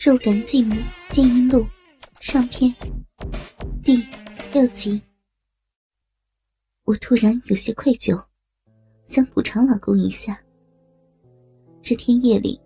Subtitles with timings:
[0.00, 0.76] 肉感继母
[1.10, 1.66] 剑音录
[2.20, 2.72] 上篇
[3.82, 3.96] 第
[4.52, 5.02] 六集。
[6.84, 8.16] 我突然有些愧疚，
[9.08, 10.40] 想补偿老公一下。
[11.82, 12.60] 这天夜里，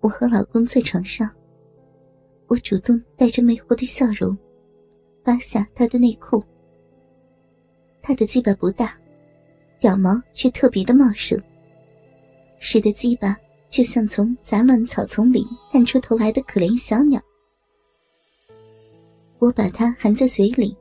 [0.00, 1.30] 我和老公在床上，
[2.48, 4.36] 我主动带着魅惑的笑容，
[5.22, 6.42] 扒下他的内裤。
[8.02, 8.98] 他的鸡巴不大，
[9.78, 11.40] 屌毛却特别的茂盛，
[12.58, 13.36] 使得鸡巴。
[13.68, 17.20] 就像从杂乱草丛里探出头来的可怜小鸟，
[19.38, 20.74] 我把它含在嘴里，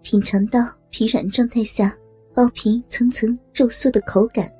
[0.00, 1.94] 品尝到皮软状态下
[2.32, 4.50] 包皮层层皱缩的口感，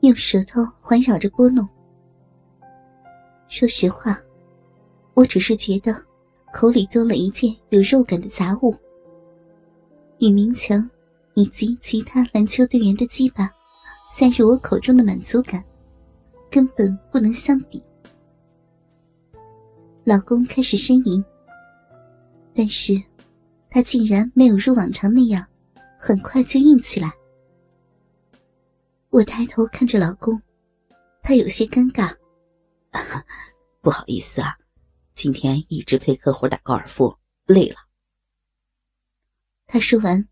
[0.00, 1.68] 用舌头环绕着拨弄。
[3.48, 4.18] 说实话，
[5.12, 5.94] 我只是觉得
[6.52, 8.74] 口里多了一件有肉感的杂物，
[10.18, 10.88] 与明强
[11.34, 13.50] 以及其他篮球队员的鸡巴
[14.08, 15.62] 塞入我口中的满足感。
[16.52, 17.82] 根本不能相比。
[20.04, 21.24] 老公开始呻吟，
[22.54, 22.92] 但是，
[23.70, 25.46] 他竟然没有如往常那样，
[25.98, 27.10] 很快就硬起来。
[29.08, 30.38] 我抬头看着老公，
[31.22, 32.14] 他有些尴尬，
[33.80, 34.54] 不好意思啊，
[35.14, 37.76] 今天一直陪客户打高尔夫，累了。
[39.66, 40.28] 他说完，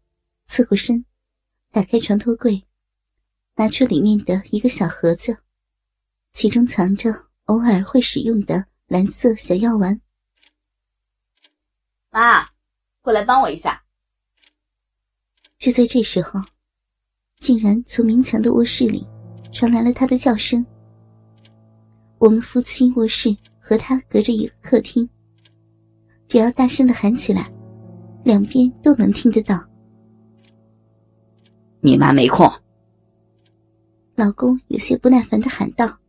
[0.46, 1.06] 侧过身，
[1.70, 2.62] 打开床头柜，
[3.56, 5.38] 拿出里面的一个小盒子。
[6.32, 7.12] 其中藏着
[7.44, 10.00] 偶尔会使用的蓝色小药丸。
[12.10, 12.48] 妈，
[13.02, 13.82] 过来帮我一下。
[15.58, 16.40] 就在这时候，
[17.38, 19.06] 竟然从明强的卧室里
[19.52, 20.64] 传来了他的叫声。
[22.18, 25.08] 我们夫妻卧室和他隔着一个客厅，
[26.26, 27.52] 只要大声的喊起来，
[28.24, 29.62] 两边都能听得到。
[31.80, 32.50] 你妈没空。
[34.14, 35.99] 老公有些不耐烦的喊道。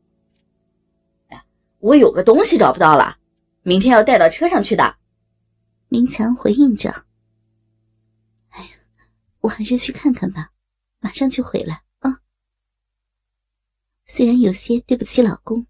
[1.81, 3.17] 我有个东西找不到了，
[3.63, 4.97] 明天要带到车上去的。
[5.89, 7.05] 明强回应着
[8.49, 8.69] ：“哎呀，
[9.39, 10.51] 我还是去看看吧，
[10.99, 12.21] 马上就回来啊。”
[14.05, 15.65] 虽然有些对不起老公，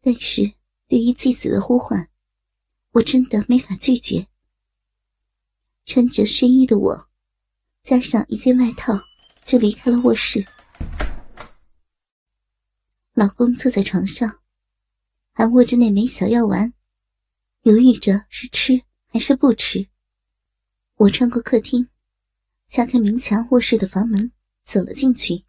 [0.00, 0.52] 但是
[0.88, 2.08] 对于继子的呼唤，
[2.90, 4.26] 我真的没法拒绝。
[5.86, 7.08] 穿着睡衣的我，
[7.84, 8.98] 加上一件外套，
[9.44, 10.44] 就离开了卧室。
[13.14, 14.37] 老公坐在床上。
[15.38, 16.72] 还握着那枚小药丸，
[17.62, 19.86] 犹豫着是吃还是不吃。
[20.96, 21.88] 我穿过客厅，
[22.66, 24.32] 敲开明强卧室的房门，
[24.64, 25.44] 走了进去。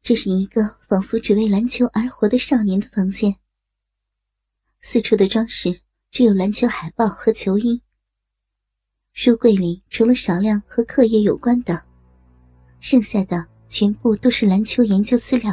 [0.00, 3.34] 这是一个仿佛只为篮球而活的少年的房间。
[4.80, 5.80] 四处的装饰
[6.12, 7.82] 只有篮球海报和球衣。
[9.12, 11.84] 书柜里除了少量和课业有关的，
[12.78, 15.52] 剩下的全部都是篮球研究资料、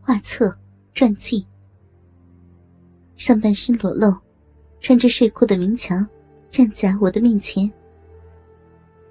[0.00, 0.58] 画册、
[0.94, 1.46] 传记。
[3.16, 4.12] 上半身裸露，
[4.80, 6.06] 穿着睡裤的明强
[6.50, 7.70] 站在我的面前。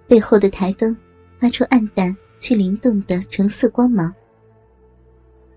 [0.08, 0.96] 背后的台灯
[1.40, 4.14] 发出暗淡却灵动的橙色光芒，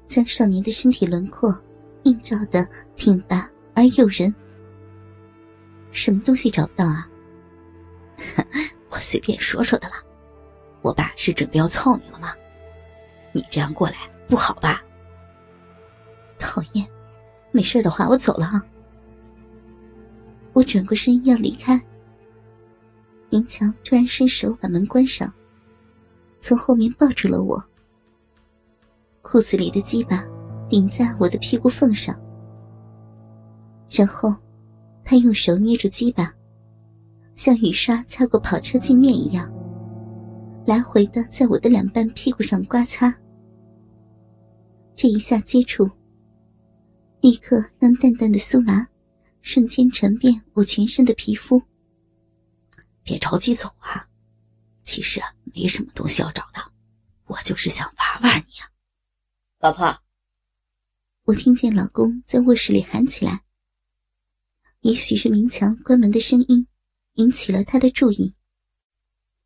[0.07, 1.55] 将少年的身体轮廓
[2.05, 4.35] 映照的挺拔而诱人。
[5.91, 7.09] 什么东西找不到啊？
[8.91, 10.03] 我随便说说的啦。
[10.83, 12.33] 我爸是准备要操你了吗？
[13.33, 13.97] 你这样过来
[14.29, 14.83] 不好吧？
[16.39, 16.87] 讨厌。
[17.57, 18.63] 没事的话，我走了啊！
[20.53, 21.81] 我转过身要离开，
[23.31, 25.33] 明强突然伸手把门关上，
[26.39, 27.65] 从后面抱住了我。
[29.23, 30.23] 裤子里的鸡巴
[30.69, 32.15] 顶在我的屁股缝上，
[33.89, 34.35] 然后
[35.03, 36.31] 他用手捏住鸡巴，
[37.35, 39.51] 像雨刷擦过跑车镜面一样，
[40.67, 43.15] 来回的在我的两半屁股上刮擦。
[44.95, 45.91] 这一下接触。
[47.27, 48.87] 立刻让淡淡的酥麻
[49.43, 51.61] 瞬间传遍我全身的皮肤。
[53.03, 54.09] 别着急走啊，
[54.85, 56.73] 其实啊没什么东西要找的，
[57.25, 58.71] 我就是想玩玩你啊，
[59.59, 60.01] 老婆。
[61.25, 63.43] 我听见老公在卧室里喊起来。
[64.83, 66.65] 也许是明强关门的声音
[67.15, 68.37] 引起了他的注意。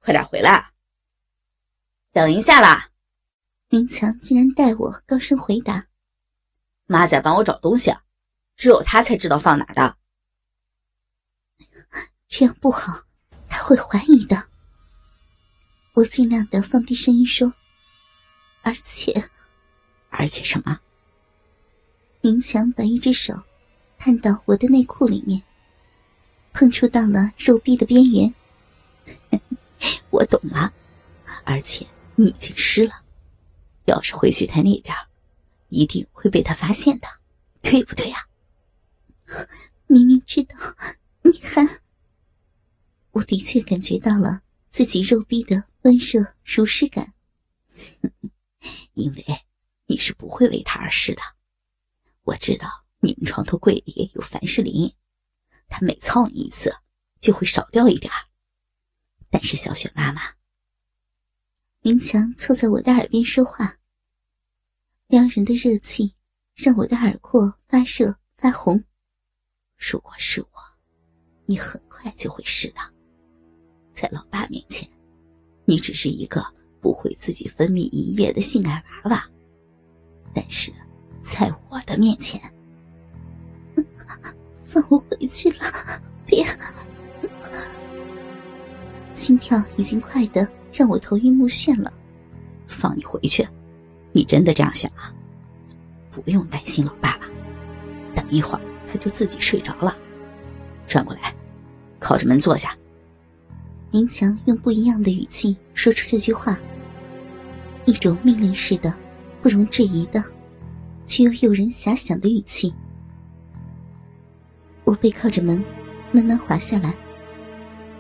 [0.01, 0.71] 快点回来，
[2.13, 2.91] 等一下啦！
[3.71, 5.87] 明强竟然带我高声回答。
[6.91, 8.03] 妈在帮我找东西啊，
[8.57, 9.97] 只有她才知道放哪的。
[12.27, 13.05] 这样不好，
[13.49, 14.49] 他会怀疑的。
[15.95, 17.53] 我尽量的放低声音说，
[18.63, 19.31] 而且，
[20.09, 20.81] 而且什么？
[22.21, 23.35] 明强把一只手
[23.97, 25.41] 探到我的内裤里面，
[26.53, 28.35] 碰触到了肉壁的边缘。
[30.11, 30.73] 我懂了，
[31.45, 31.87] 而且
[32.17, 32.95] 你已经湿了，
[33.85, 34.95] 要是回去他那边。
[35.71, 37.09] 一定会被他发现的，
[37.63, 38.27] 对不对呀？
[39.87, 40.57] 明明知道，
[41.23, 41.81] 你还……
[43.13, 47.15] 我的确感觉到了自己肉逼的温热如湿感，
[48.95, 49.25] 因为
[49.87, 51.23] 你是不会为他而试的。
[52.23, 54.95] 我知道你们床头柜里有凡士林，
[55.67, 56.73] 他每操你一次
[57.21, 58.13] 就会少掉一点
[59.29, 60.23] 但是小雪妈妈，
[61.81, 63.79] 明强凑在我的耳边说话，
[65.11, 66.15] 撩人的热气
[66.55, 68.81] 让我的耳廓发热发红。
[69.77, 70.49] 如果是我，
[71.47, 72.77] 你很快就会试的。
[73.93, 74.89] 在老爸面前，
[75.65, 76.47] 你只是一个
[76.81, 79.29] 不会自己分泌一夜的性爱娃娃，
[80.33, 80.73] 但是
[81.25, 82.41] 在我的面前，
[84.65, 86.47] 放我回去了，别！
[89.13, 91.93] 心跳已经快的让我头晕目眩了。
[92.69, 93.45] 放你回去？
[94.13, 95.15] 你真的这样想啊？
[96.11, 97.27] 不用担心老爸了，
[98.15, 98.61] 等一会儿
[98.91, 99.97] 他就自己睡着了。
[100.87, 101.35] 转过来，
[102.01, 102.77] 靠着门坐下。
[103.93, 106.59] 明强用不一样的语气说出这句话，
[107.85, 108.93] 一种命令式的、
[109.41, 110.23] 不容置疑的，
[111.07, 112.73] 却又诱人遐想的语气。
[114.85, 115.65] 我背靠着门，
[116.11, 116.93] 慢慢滑下来，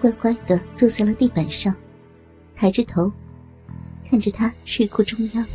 [0.00, 1.74] 乖乖的坐在了地板上，
[2.56, 3.12] 抬着头，
[4.08, 5.46] 看着他睡裤中央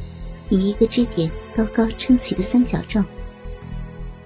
[0.49, 3.05] 以一个支点高高撑起的三角状，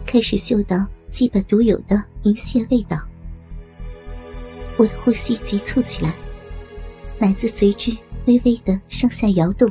[0.06, 2.98] 开始嗅到鸡巴独有的银屑味道。
[4.78, 6.14] 我的呼吸急促起来，
[7.18, 7.96] 奶子随之
[8.26, 9.70] 微微的上下摇动。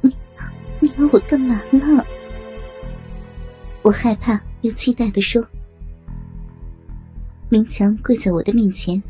[0.00, 0.14] 你，
[0.80, 2.04] 你要我干嘛呢？
[3.82, 5.44] 我害怕又期待的说。
[7.48, 9.02] 明强跪在我的面前，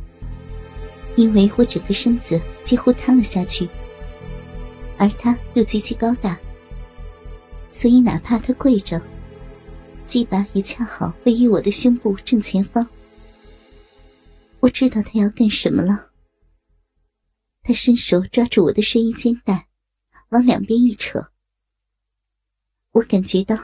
[1.15, 3.69] 因为我整个身子几乎瘫了下去，
[5.03, 6.39] 而他又极其高大，
[7.73, 9.05] 所以哪怕他跪着，
[10.05, 12.89] 鸡巴也恰好位于我的胸部正前方。
[14.61, 16.13] 我知道他要干什么了。
[17.65, 19.67] 他伸手抓住我的睡衣肩带，
[20.29, 21.33] 往两边一扯。
[22.93, 23.57] 我感觉到，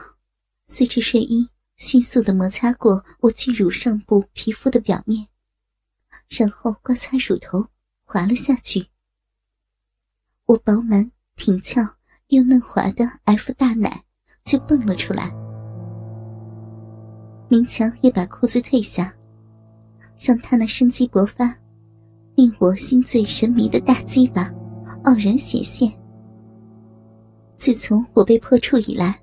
[0.67, 1.47] 随着睡衣
[1.77, 5.29] 迅速的摩擦过我巨乳上部皮肤的表面，
[6.27, 7.69] 然后刮擦乳头，
[8.03, 8.87] 滑了下去。
[10.47, 11.09] 我饱满、
[11.39, 11.81] 挺翘
[12.27, 14.03] 又嫩滑的 F 大奶
[14.43, 15.33] 就蹦了出来。
[17.47, 19.11] 明强也把裤子褪下。
[20.19, 21.57] 让他那生机勃发、
[22.35, 24.53] 令我心醉神迷的大鸡巴
[25.05, 25.89] 傲然显现。
[27.57, 29.17] 自从我被破处以来，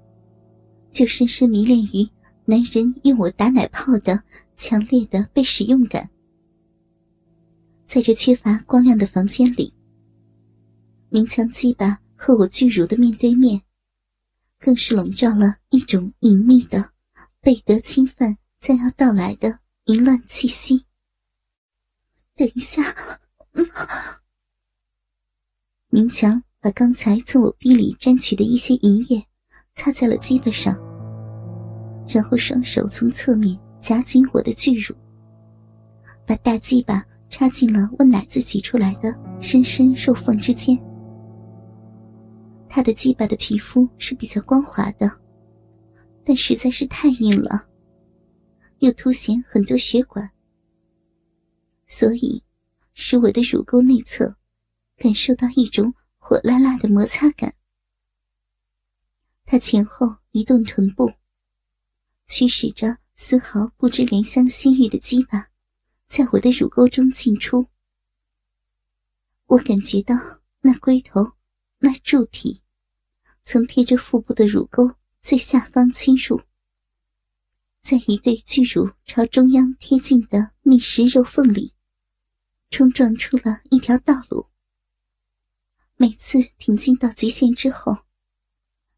[0.91, 2.09] 就深深迷恋于
[2.47, 4.19] 男人用我打奶泡的
[4.57, 6.09] 强烈的被使用感。
[7.85, 9.71] 在这缺乏光亮的房间里，
[11.11, 13.63] 明强鸡巴和我巨乳的面对面，
[14.59, 16.93] 更是笼罩了一种隐秘的、
[17.41, 19.61] 被得侵犯将要到来的。
[19.87, 20.85] 淫乱气息。
[22.35, 22.83] 等一下，
[25.91, 29.25] 明强把刚才从我逼里沾取的一些银液
[29.77, 30.77] 擦在了鸡巴上，
[32.09, 34.93] 然后双手从侧面夹紧我的巨乳，
[36.27, 40.77] 把大鸡巴插进了我奶子挤出来的深深肉缝之间。
[42.77, 45.11] 他的鸡巴的皮肤是比较光滑的，
[46.23, 47.67] 但实在是太硬了。
[48.81, 50.31] 又凸显很多血管，
[51.87, 52.45] 所以
[52.93, 54.37] 使我的乳沟内侧
[54.99, 57.55] 感受到一种火辣辣的摩擦感。
[59.47, 61.11] 他前后移动臀部，
[62.27, 65.49] 驱使着丝毫不知怜香惜玉的鸡巴，
[66.09, 67.67] 在我的乳沟中进出。
[69.47, 70.15] 我感觉到
[70.61, 71.25] 那龟头、
[71.79, 72.61] 那柱体，
[73.49, 76.43] 从贴着腹部的乳沟最下方侵入。
[77.81, 81.73] 在一对巨乳朝中央贴近的密实肉缝里，
[82.71, 84.49] 冲撞出了一条道路。
[85.95, 87.99] 每次挺进到极限之后，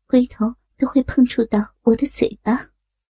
[0.06, 2.70] 龟头都会碰触到我的嘴巴。